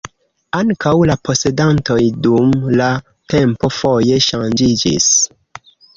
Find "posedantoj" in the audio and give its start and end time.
1.27-1.99